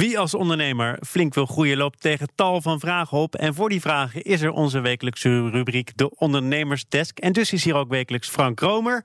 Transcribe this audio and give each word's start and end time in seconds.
Wie 0.00 0.18
als 0.18 0.34
ondernemer 0.34 0.98
flink 1.06 1.34
wil 1.34 1.46
groeien 1.46 1.76
loopt 1.76 2.00
tegen 2.00 2.28
tal 2.34 2.60
van 2.60 2.80
vragen 2.80 3.18
op. 3.18 3.34
En 3.34 3.54
voor 3.54 3.68
die 3.68 3.80
vragen 3.80 4.22
is 4.22 4.42
er 4.42 4.50
onze 4.50 4.80
wekelijkse 4.80 5.50
rubriek 5.50 5.92
de 5.96 6.18
Ondernemersdesk. 6.18 7.18
En 7.18 7.32
dus 7.32 7.52
is 7.52 7.64
hier 7.64 7.74
ook 7.74 7.88
wekelijks 7.88 8.28
Frank 8.28 8.56
Kromer. 8.56 9.04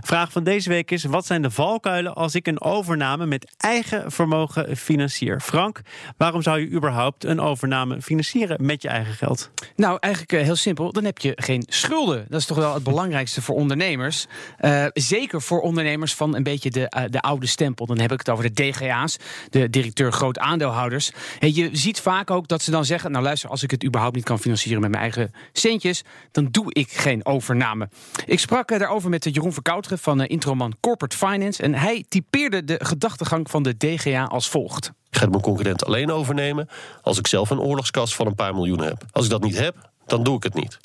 Vraag 0.00 0.32
van 0.32 0.44
deze 0.44 0.68
week 0.68 0.90
is: 0.90 1.04
wat 1.04 1.26
zijn 1.26 1.42
de 1.42 1.50
valkuilen 1.50 2.14
als 2.14 2.34
ik 2.34 2.46
een 2.46 2.60
overname 2.60 3.26
met 3.26 3.54
eigen 3.56 4.12
vermogen 4.12 4.76
financier? 4.76 5.40
Frank, 5.40 5.80
waarom 6.16 6.42
zou 6.42 6.60
je 6.60 6.70
überhaupt 6.70 7.24
een 7.24 7.40
overname 7.40 8.02
financieren 8.02 8.66
met 8.66 8.82
je 8.82 8.88
eigen 8.88 9.14
geld? 9.14 9.50
Nou, 9.76 9.96
eigenlijk 10.00 10.32
eh, 10.32 10.42
heel 10.42 10.56
simpel. 10.56 10.92
Dan 10.92 11.04
heb 11.04 11.18
je 11.18 11.32
geen 11.36 11.62
schulden. 11.66 12.26
Dat 12.28 12.40
is 12.40 12.46
toch 12.46 12.56
wel 12.56 12.74
het 12.74 12.84
belangrijkste 12.84 13.42
voor 13.42 13.54
ondernemers. 13.54 14.26
Uh, 14.60 14.86
zeker 14.92 15.42
voor 15.42 15.60
ondernemers 15.60 16.14
van 16.14 16.36
een 16.36 16.42
beetje 16.42 16.70
de, 16.70 16.92
uh, 16.96 17.02
de 17.10 17.20
oude 17.20 17.46
stempel. 17.46 17.86
Dan 17.86 17.98
heb 17.98 18.12
ik 18.12 18.18
het 18.18 18.30
over 18.30 18.52
de 18.52 18.62
DGA's, 18.62 19.16
de 19.50 19.70
directeur 19.70 20.12
groot 20.12 20.28
aandeelhouders. 20.38 21.10
En 21.38 21.54
je 21.54 21.68
ziet 21.72 22.00
vaak 22.00 22.30
ook 22.30 22.48
dat 22.48 22.62
ze 22.62 22.70
dan 22.70 22.84
zeggen: 22.84 23.10
Nou, 23.10 23.24
luister, 23.24 23.50
als 23.50 23.62
ik 23.62 23.70
het 23.70 23.84
überhaupt 23.84 24.16
niet 24.16 24.24
kan 24.24 24.38
financieren 24.38 24.80
met 24.80 24.90
mijn 24.90 25.02
eigen 25.02 25.32
centjes, 25.52 26.02
dan 26.30 26.48
doe 26.50 26.74
ik 26.74 26.90
geen 26.90 27.26
overname. 27.26 27.88
Ik 28.26 28.38
sprak 28.38 28.68
daarover 28.68 29.10
met 29.10 29.24
Jeroen 29.24 29.52
Verkouteren 29.52 29.98
van 29.98 30.24
Introman 30.24 30.74
Corporate 30.80 31.16
Finance. 31.16 31.62
En 31.62 31.74
hij 31.74 32.04
typeerde 32.08 32.64
de 32.64 32.80
gedachtegang 32.82 33.50
van 33.50 33.62
de 33.62 33.76
DGA 33.76 34.24
als 34.24 34.48
volgt. 34.48 34.92
Ik 35.10 35.18
ga 35.18 35.26
mijn 35.26 35.42
concurrent 35.42 35.84
alleen 35.84 36.10
overnemen 36.10 36.68
als 37.02 37.18
ik 37.18 37.26
zelf 37.26 37.50
een 37.50 37.60
oorlogskas 37.60 38.14
van 38.14 38.26
een 38.26 38.34
paar 38.34 38.54
miljoen 38.54 38.80
heb. 38.80 39.04
Als 39.10 39.24
ik 39.24 39.30
dat 39.30 39.42
niet 39.42 39.58
heb, 39.58 39.90
dan 40.06 40.22
doe 40.22 40.36
ik 40.36 40.42
het 40.42 40.54
niet. 40.54 40.78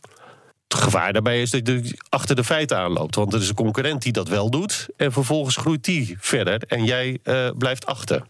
Het 0.67 0.83
gevaar 0.83 1.13
daarbij 1.13 1.41
is 1.41 1.49
dat 1.49 1.67
je 1.67 1.97
achter 2.09 2.35
de 2.35 2.43
feiten 2.43 2.77
aanloopt. 2.77 3.15
Want 3.15 3.33
er 3.33 3.41
is 3.41 3.49
een 3.49 3.55
concurrent 3.55 4.01
die 4.01 4.11
dat 4.11 4.27
wel 4.27 4.49
doet. 4.49 4.87
En 4.97 5.11
vervolgens 5.11 5.55
groeit 5.55 5.83
die 5.83 6.15
verder 6.19 6.63
en 6.67 6.85
jij 6.85 7.19
blijft 7.57 7.85
achter. 7.85 8.25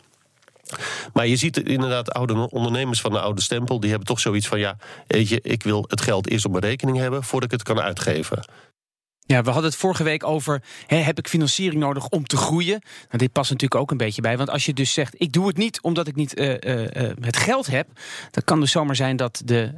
Maar 1.14 1.28
je 1.28 1.36
ziet 1.36 1.58
inderdaad 1.58 2.12
oude 2.12 2.50
ondernemers 2.50 3.02
van 3.02 3.12
de 3.12 3.20
oude 3.20 3.42
stempel, 3.42 3.80
die 3.80 3.90
hebben 3.90 4.08
toch 4.08 4.20
zoiets 4.20 4.48
van: 4.48 4.60
ja, 4.60 4.78
weet 5.08 5.30
je, 5.30 5.40
ik 5.42 5.64
wil 5.64 5.86
het 5.88 6.02
geld 6.02 6.30
eerst 6.30 6.46
op 6.46 6.52
mijn 6.52 6.64
rekening 6.64 6.98
hebben 6.98 7.24
voordat 7.24 7.52
ik 7.52 7.58
het 7.60 7.68
kan 7.68 7.84
uitgeven. 7.84 8.46
Ja, 9.28 9.42
we 9.42 9.50
hadden 9.50 9.70
het 9.70 9.80
vorige 9.80 10.04
week 10.04 10.24
over: 10.24 10.62
hè, 10.88 10.98
heb 10.98 11.18
ik 11.18 11.28
financiering 11.28 11.82
nodig 11.82 12.08
om 12.10 12.26
te 12.26 12.38
groeien? 12.38 12.82
Nou, 13.06 13.18
dit 13.18 13.32
past 13.32 13.52
natuurlijk 13.52 13.82
ook 13.82 13.92
een 13.92 13.98
beetje 13.98 14.22
bij. 14.22 14.38
Want 14.38 14.50
als 14.50 14.66
je 14.66 14.74
dus 14.74 14.94
zegt: 14.94 15.16
ik 15.18 15.34
doe 15.34 15.48
het 15.48 15.58
niet 15.58 15.82
omdat 15.82 16.08
ik 16.08 16.16
niet 16.16 16.40
uh, 16.40 16.50
uh, 16.50 16.88
het 17.22 17.38
geld 17.38 17.68
heb, 17.68 17.88
dan 18.32 18.44
kan 18.44 18.60
dus 18.60 18.72
zomaar 18.72 18.96
zijn 18.96 19.16
dat 19.16 19.42
de, 19.46 19.74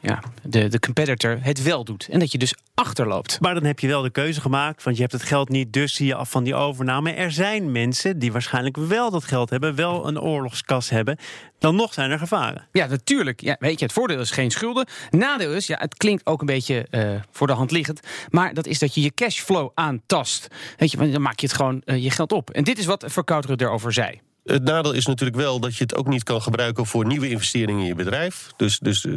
ja, 0.00 0.22
de, 0.42 0.68
de 0.68 0.78
competitor 0.78 1.38
het 1.40 1.62
wel 1.62 1.84
doet. 1.84 2.08
En 2.10 2.18
dat 2.18 2.32
je 2.32 2.38
dus 2.38 2.54
achterloopt. 2.74 3.40
Maar 3.40 3.54
dan 3.54 3.64
heb 3.64 3.78
je 3.78 3.86
wel 3.86 4.02
de 4.02 4.10
keuze 4.10 4.40
gemaakt, 4.40 4.82
want 4.82 4.96
je 4.96 5.02
hebt 5.02 5.14
het 5.14 5.22
geld 5.22 5.48
niet, 5.48 5.72
dus 5.72 5.94
zie 5.94 6.06
je 6.06 6.14
af 6.14 6.30
van 6.30 6.44
die 6.44 6.54
overname. 6.54 7.12
Er 7.12 7.32
zijn 7.32 7.72
mensen 7.72 8.18
die 8.18 8.32
waarschijnlijk 8.32 8.76
wel 8.76 9.10
dat 9.10 9.24
geld 9.24 9.50
hebben, 9.50 9.74
wel 9.74 10.08
een 10.08 10.20
oorlogskas 10.20 10.90
hebben. 10.90 11.18
Dan 11.58 11.76
nog 11.76 11.92
zijn 11.92 12.10
er 12.10 12.18
gevaren. 12.18 12.66
Ja, 12.72 12.86
natuurlijk. 12.86 13.40
Ja, 13.40 13.56
weet 13.58 13.78
je, 13.78 13.84
het 13.84 13.94
voordeel 13.94 14.20
is 14.20 14.30
geen 14.30 14.50
schulden. 14.50 14.86
Nadeel 15.10 15.52
is, 15.52 15.66
ja, 15.66 15.76
het 15.78 15.94
klinkt 15.96 16.26
ook 16.26 16.40
een 16.40 16.46
beetje 16.46 16.86
voor 17.30 17.46
de 17.46 17.52
hand 17.52 17.70
liggend, 17.70 18.00
maar 18.30 18.54
dat 18.54 18.66
is 18.66 18.78
dat 18.86 18.94
je 18.94 19.00
je 19.00 19.14
cashflow 19.14 19.70
aantast. 19.74 20.48
Weet 20.76 20.90
je, 20.90 21.10
dan 21.10 21.22
maak 21.22 21.40
je 21.40 21.46
het 21.46 21.56
gewoon 21.56 21.82
uh, 21.84 22.02
je 22.02 22.10
geld 22.10 22.32
op. 22.32 22.50
En 22.50 22.64
dit 22.64 22.78
is 22.78 22.86
wat 22.86 23.04
Verkouteren 23.06 23.60
erover 23.60 23.92
zei. 23.92 24.20
Het 24.44 24.62
nadeel 24.62 24.92
is 24.92 25.06
natuurlijk 25.06 25.36
wel 25.36 25.60
dat 25.60 25.76
je 25.76 25.82
het 25.82 25.94
ook 25.94 26.06
niet 26.06 26.22
kan 26.22 26.42
gebruiken 26.42 26.86
voor 26.86 27.06
nieuwe 27.06 27.28
investeringen 27.28 27.80
in 27.80 27.86
je 27.86 27.94
bedrijf. 27.94 28.50
Dus, 28.56 28.78
dus 28.78 29.04
uh, 29.04 29.14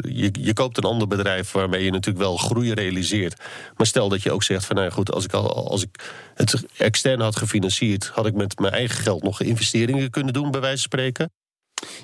je, 0.00 0.30
je 0.32 0.52
koopt 0.52 0.76
een 0.76 0.84
ander 0.84 1.08
bedrijf 1.08 1.52
waarmee 1.52 1.84
je 1.84 1.90
natuurlijk 1.90 2.24
wel 2.24 2.36
groei 2.36 2.72
realiseert. 2.72 3.42
Maar 3.76 3.86
stel 3.86 4.08
dat 4.08 4.22
je 4.22 4.32
ook 4.32 4.42
zegt 4.42 4.64
van 4.64 4.76
nou 4.76 4.90
goed, 4.90 5.12
als 5.12 5.24
ik, 5.24 5.32
al, 5.32 5.68
als 5.70 5.82
ik 5.82 6.12
het 6.34 6.66
extern 6.76 7.20
had 7.20 7.36
gefinancierd, 7.36 8.06
had 8.06 8.26
ik 8.26 8.34
met 8.34 8.58
mijn 8.58 8.72
eigen 8.72 9.02
geld 9.02 9.22
nog 9.22 9.40
investeringen 9.40 10.10
kunnen 10.10 10.32
doen, 10.32 10.50
bij 10.50 10.60
wijze 10.60 10.88
van 10.88 10.98
spreken. 10.98 11.30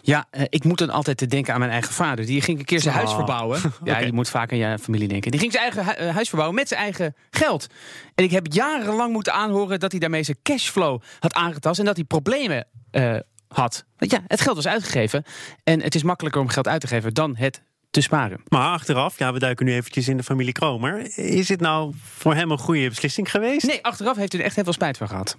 Ja, 0.03 0.27
ik 0.48 0.64
moet 0.64 0.78
dan 0.78 0.91
altijd 0.91 1.17
te 1.17 1.27
denken 1.27 1.53
aan 1.53 1.59
mijn 1.59 1.70
eigen 1.70 1.92
vader. 1.92 2.27
Die 2.27 2.41
ging 2.41 2.59
een 2.59 2.64
keer 2.64 2.81
zijn 2.81 2.95
oh. 2.95 3.00
huis 3.00 3.14
verbouwen. 3.14 3.61
Ja, 3.84 3.92
okay. 3.92 4.06
je 4.06 4.12
moet 4.12 4.28
vaak 4.28 4.53
aan 4.53 4.59
je 4.59 4.78
familie 4.78 5.09
denken. 5.09 5.31
Die 5.31 5.41
ging 5.41 5.53
zijn 5.53 5.72
eigen 5.72 6.12
huis 6.12 6.28
verbouwen 6.28 6.59
met 6.59 6.69
zijn 6.69 6.81
eigen 6.81 7.15
geld. 7.31 7.66
En 8.15 8.25
ik 8.25 8.31
heb 8.31 8.47
jarenlang 8.53 9.12
moeten 9.12 9.32
aanhoren 9.32 9.81
dat 9.81 9.91
hij 9.91 10.00
daarmee 10.00 10.22
zijn 10.22 10.37
cashflow 10.43 11.00
had 11.19 11.34
aangetast. 11.34 11.78
En 11.78 11.84
dat 11.84 11.97
hij 11.97 12.05
problemen 12.05 12.66
uh, 12.93 13.16
had. 13.49 13.84
Want 13.97 14.10
ja, 14.10 14.21
het 14.27 14.41
geld 14.41 14.56
was 14.56 14.66
uitgegeven. 14.66 15.25
En 15.65 15.82
het 15.82 15.94
is 15.94 16.03
makkelijker 16.03 16.41
om 16.41 16.49
geld 16.49 16.69
uit 16.69 16.81
te 16.81 16.87
geven 16.87 17.15
dan 17.15 17.37
het 17.37 17.62
te 17.91 18.00
sparen. 18.00 18.41
Maar 18.49 18.72
achteraf, 18.72 19.19
ja, 19.19 19.32
we 19.32 19.38
duiken 19.38 19.66
nu 19.66 19.72
eventjes 19.72 20.09
in 20.09 20.16
de 20.16 20.22
familie 20.22 20.53
Kromer. 20.53 21.19
Is 21.19 21.49
het 21.49 21.60
nou 21.60 21.94
voor 22.05 22.34
hem 22.34 22.50
een 22.50 22.59
goede 22.59 22.88
beslissing 22.88 23.31
geweest? 23.31 23.66
Nee, 23.66 23.84
achteraf 23.84 24.16
heeft 24.16 24.32
hij 24.32 24.41
er 24.41 24.47
echt 24.47 24.55
heel 24.55 24.65
veel 24.65 24.72
spijt 24.72 24.97
van 24.97 25.09
gehad. 25.09 25.37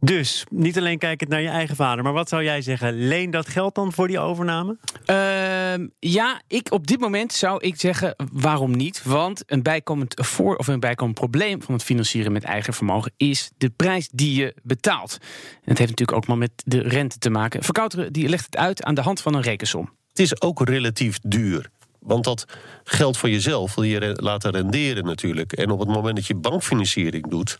Dus 0.00 0.44
niet 0.50 0.78
alleen 0.78 0.98
kijkend 0.98 1.30
naar 1.30 1.40
je 1.40 1.48
eigen 1.48 1.76
vader, 1.76 2.04
maar 2.04 2.12
wat 2.12 2.28
zou 2.28 2.42
jij 2.42 2.62
zeggen? 2.62 3.06
Leen 3.08 3.30
dat 3.30 3.48
geld 3.48 3.74
dan 3.74 3.92
voor 3.92 4.08
die 4.08 4.18
overname? 4.18 4.76
Uh, 5.06 5.86
ja, 5.98 6.42
ik 6.46 6.72
op 6.72 6.86
dit 6.86 7.00
moment 7.00 7.32
zou 7.32 7.60
ik 7.64 7.80
zeggen 7.80 8.14
waarom 8.32 8.76
niet? 8.76 9.02
Want 9.04 9.42
een 9.46 9.62
bijkomend 9.62 10.14
voor 10.26 10.56
of 10.56 10.66
een 10.66 10.80
bijkomend 10.80 11.18
probleem 11.18 11.62
van 11.62 11.74
het 11.74 11.84
financieren 11.84 12.32
met 12.32 12.44
eigen 12.44 12.74
vermogen 12.74 13.12
is 13.16 13.50
de 13.56 13.70
prijs 13.70 14.08
die 14.12 14.40
je 14.40 14.54
betaalt. 14.62 15.18
En 15.20 15.70
het 15.70 15.78
heeft 15.78 15.90
natuurlijk 15.90 16.18
ook 16.18 16.26
maar 16.26 16.38
met 16.38 16.50
de 16.64 16.80
rente 16.80 17.18
te 17.18 17.30
maken. 17.30 17.62
Verkouteren 17.62 18.12
die 18.12 18.28
legt 18.28 18.44
het 18.44 18.56
uit 18.56 18.82
aan 18.82 18.94
de 18.94 19.00
hand 19.00 19.20
van 19.20 19.34
een 19.34 19.42
rekensom. 19.42 19.96
Het 20.08 20.18
is 20.18 20.40
ook 20.40 20.68
relatief 20.68 21.18
duur. 21.22 21.70
Want 22.00 22.24
dat 22.24 22.44
geld 22.84 23.16
voor 23.16 23.30
jezelf 23.30 23.74
wil 23.74 23.84
je 23.84 24.18
laten 24.20 24.50
renderen 24.50 25.04
natuurlijk. 25.04 25.52
En 25.52 25.70
op 25.70 25.78
het 25.78 25.88
moment 25.88 26.16
dat 26.16 26.26
je 26.26 26.34
bankfinanciering 26.34 27.30
doet, 27.30 27.58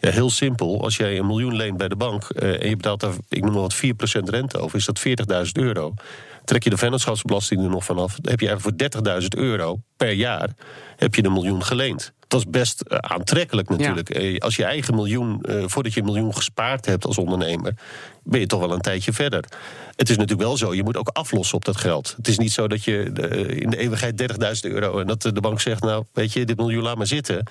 ja, 0.00 0.10
heel 0.10 0.30
simpel. 0.30 0.82
Als 0.82 0.96
jij 0.96 1.18
een 1.18 1.26
miljoen 1.26 1.56
leent 1.56 1.76
bij 1.76 1.88
de 1.88 1.96
bank 1.96 2.22
uh, 2.28 2.62
en 2.62 2.68
je 2.68 2.76
betaalt 2.76 3.00
daar, 3.00 3.14
ik 3.28 3.42
noem 3.42 3.52
maar 3.52 3.60
wat, 3.60 3.76
4% 3.76 3.78
rente 4.24 4.58
over, 4.58 4.78
is 4.78 4.84
dat 4.84 5.02
40.000 5.46 5.52
euro. 5.52 5.94
Trek 6.44 6.64
je 6.64 6.70
de 6.70 6.76
vennootschapsbelasting 6.76 7.62
er 7.62 7.68
nog 7.68 7.84
vanaf, 7.84 8.14
dan 8.14 8.30
heb 8.30 8.40
je 8.40 8.48
eigenlijk 8.48 8.92
voor 8.92 9.20
30.000 9.22 9.28
euro 9.28 9.80
per 9.96 10.12
jaar 10.12 10.50
heb 10.96 11.14
je 11.14 11.24
een 11.24 11.32
miljoen 11.32 11.64
geleend. 11.64 12.12
Dat 12.36 12.44
is 12.44 12.60
best 12.60 12.82
uh, 12.88 12.98
aantrekkelijk 12.98 13.68
natuurlijk. 13.68 14.18
Ja. 14.18 14.36
Als 14.38 14.56
je 14.56 14.64
eigen 14.64 14.94
miljoen, 14.94 15.42
uh, 15.42 15.64
voordat 15.66 15.92
je 15.92 16.00
een 16.00 16.06
miljoen 16.06 16.34
gespaard 16.34 16.86
hebt 16.86 17.04
als 17.04 17.18
ondernemer, 17.18 17.74
ben 18.22 18.40
je 18.40 18.46
toch 18.46 18.60
wel 18.60 18.72
een 18.72 18.80
tijdje 18.80 19.12
verder. 19.12 19.44
Het 19.94 20.10
is 20.10 20.16
natuurlijk 20.16 20.48
wel 20.48 20.56
zo, 20.56 20.74
je 20.74 20.82
moet 20.82 20.96
ook 20.96 21.08
aflossen 21.08 21.56
op 21.56 21.64
dat 21.64 21.76
geld. 21.76 22.14
Het 22.16 22.28
is 22.28 22.38
niet 22.38 22.52
zo 22.52 22.68
dat 22.68 22.84
je 22.84 22.92
uh, 22.92 23.60
in 23.60 23.70
de 23.70 23.76
eeuwigheid 23.76 24.22
30.000 24.66 24.72
euro 24.72 24.98
en 24.98 25.06
dat 25.06 25.22
de 25.22 25.40
bank 25.40 25.60
zegt, 25.60 25.82
nou 25.82 26.04
weet 26.12 26.32
je, 26.32 26.44
dit 26.44 26.56
miljoen 26.56 26.82
laat 26.82 26.96
maar 26.96 27.06
zitten. 27.06 27.46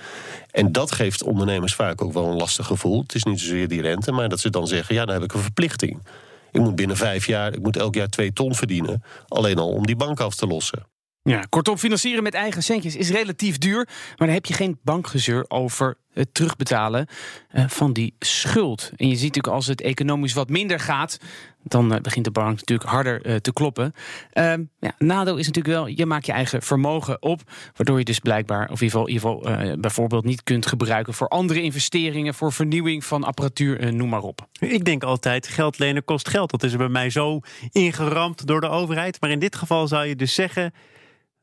En 0.51 0.72
dat 0.72 0.91
geeft 0.91 1.23
ondernemers 1.23 1.75
vaak 1.75 2.02
ook 2.02 2.13
wel 2.13 2.25
een 2.25 2.38
lastig 2.38 2.66
gevoel. 2.66 3.02
Het 3.02 3.16
is 3.16 3.23
niet 3.23 3.40
zozeer 3.40 3.67
die 3.67 3.81
rente, 3.81 4.12
maar 4.12 4.29
dat 4.29 4.40
ze 4.40 4.50
dan 4.50 4.67
zeggen, 4.67 4.96
ja, 4.96 5.06
dan 5.06 5.13
heb 5.13 5.23
ik 5.23 5.34
een 5.34 5.40
verplichting. 5.40 6.07
Ik 6.52 6.62
moet 6.62 6.75
binnen 6.75 6.97
vijf 6.97 7.25
jaar, 7.25 7.53
ik 7.53 7.62
moet 7.62 7.78
elk 7.78 7.96
jaar 7.96 8.09
twee 8.09 8.34
ton 8.34 8.56
verdienen, 8.56 9.03
alleen 9.28 9.57
al 9.57 9.69
om 9.69 9.85
die 9.85 9.96
bank 9.96 10.19
af 10.19 10.35
te 10.35 10.47
lossen. 10.47 10.85
Ja, 11.30 11.44
kortom, 11.50 11.78
financieren 11.78 12.24
met 12.24 12.34
eigen 12.34 12.63
centjes 12.63 12.96
is 12.96 13.09
relatief 13.09 13.58
duur. 13.58 13.86
Maar 13.86 14.28
dan 14.28 14.30
heb 14.30 14.46
je 14.46 14.53
geen 14.53 14.80
bankgezeur 14.84 15.46
over 15.47 15.97
het 16.13 16.34
terugbetalen 16.34 17.08
uh, 17.53 17.68
van 17.68 17.94
die 17.94 18.16
schuld. 18.19 18.91
En 18.96 19.08
je 19.08 19.16
ziet 19.16 19.24
natuurlijk 19.24 19.53
als 19.53 19.68
het 19.68 19.81
economisch 19.81 20.34
wat 20.34 20.50
minder 20.50 20.80
gaat, 20.80 21.18
dan 21.64 21.94
uh, 21.94 22.00
begint 22.00 22.25
de 22.25 22.31
bank 22.31 22.58
natuurlijk 22.58 22.90
harder 22.90 23.25
uh, 23.28 23.35
te 23.35 23.53
kloppen. 23.53 23.94
Ehm, 24.31 24.64
ja, 24.80 24.94
is 25.22 25.25
natuurlijk 25.25 25.68
wel, 25.68 25.88
je 25.88 26.06
maakt 26.06 26.25
je 26.25 26.31
eigen 26.31 26.62
vermogen 26.62 27.22
op, 27.22 27.41
waardoor 27.75 27.97
je 27.97 28.06
dus 28.06 28.19
blijkbaar, 28.19 28.69
of 28.69 28.81
in 28.81 28.85
ieder 28.85 29.00
geval, 29.00 29.08
in 29.08 29.14
ieder 29.14 29.30
geval 29.41 29.78
bijvoorbeeld 29.80 30.25
niet 30.25 30.44
kunt 30.44 30.66
gebruiken 30.66 31.14
voor 31.14 31.28
andere 31.28 31.62
investeringen, 31.62 32.34
voor 32.34 32.53
vernieuwing 32.53 33.06
van 33.06 33.24
apparatuur, 33.24 33.94
noem 33.94 34.09
maar 34.09 34.22
op. 34.22 34.47
Ik 34.59 34.85
denk 34.85 35.03
altijd, 35.03 35.47
geld 35.47 35.80
lenen 35.80 36.03
kost 36.03 36.30
geld. 36.30 36.52
Dat 36.52 36.64
is 36.64 36.72
er 36.72 36.78
bij 36.78 36.88
mij 36.88 37.09
zo 37.09 37.40
ingeramd 37.72 38.47
door 38.47 38.62
de 38.62 38.69
overheid. 38.69 39.22
Maar 39.22 39.30
in 39.30 39.40
dit 39.40 39.56
geval 39.56 39.88
zou 39.88 40.06
je 40.06 40.16
dus 40.16 40.34
zeggen 40.34 40.74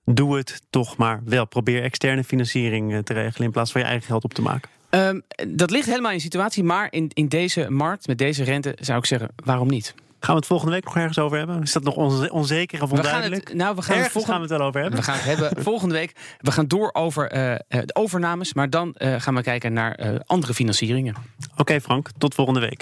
doe 0.05 0.37
het 0.37 0.63
toch 0.71 0.97
maar 0.97 1.21
wel. 1.25 1.45
Probeer 1.45 1.83
externe 1.83 2.25
financiering 2.25 3.05
te 3.05 3.13
regelen 3.13 3.47
in 3.47 3.53
plaats 3.53 3.73
van 3.73 3.81
je 3.81 3.87
eigen 3.87 4.07
geld 4.07 4.25
op 4.25 4.35
te 4.35 4.43
maken. 4.43 4.71
Um, 4.91 5.23
dat 5.49 5.71
ligt 5.71 5.87
helemaal 5.87 6.13
in 6.13 6.21
situatie, 6.21 6.65
maar 6.65 6.89
in, 6.91 7.11
in 7.15 7.29
deze 7.29 7.71
markt, 7.71 8.07
met 8.07 8.19
deze 8.19 8.45
rente, 8.45 8.77
zou 8.81 8.99
ik 8.99 9.05
zeggen, 9.05 9.29
waarom 9.45 9.69
niet? 9.69 9.95
Gaan 10.23 10.35
we 10.35 10.41
het 10.41 10.47
volgende 10.47 10.73
week 10.73 10.85
nog 10.85 10.97
ergens 10.97 11.19
over 11.19 11.39
hebben? 11.39 11.63
Is 11.63 11.73
dat 11.73 11.83
nog 11.83 11.97
onzeker 12.31 12.83
of 12.83 12.91
onduidelijk? 12.91 13.31
We 13.31 13.37
gaan 13.37 13.47
het, 13.47 13.55
nou, 13.55 13.77
we 13.77 13.83
gaan, 13.83 13.99
het 13.99 14.11
volgende, 14.11 14.33
gaan 14.33 14.43
we 14.43 14.49
het 14.49 14.59
wel 14.59 14.67
over 14.69 14.81
hebben. 14.81 14.99
We 14.99 15.05
gaan 15.05 15.15
het 15.15 15.25
hebben 15.25 15.63
volgende 15.63 15.95
week. 15.95 16.13
We 16.39 16.53
gaan 16.53 16.67
door 16.67 16.91
over 16.93 17.35
uh, 17.35 17.55
de 17.69 17.95
overnames, 17.95 18.55
maar 18.55 18.71
dan 18.71 18.95
uh, 18.99 19.15
gaan 19.21 19.35
we 19.35 19.43
kijken 19.43 19.73
naar 19.73 20.01
uh, 20.01 20.19
andere 20.27 20.55
financieringen. 20.55 21.15
Oké 21.51 21.61
okay, 21.61 21.81
Frank, 21.81 22.09
tot 22.19 22.35
volgende 22.35 22.61
week. 22.61 22.81